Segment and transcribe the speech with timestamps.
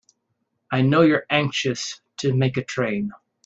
[0.71, 3.11] I know you're anxious to make a train.